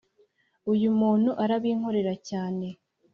[0.71, 2.67] uyu umuntu arabinkorera cyane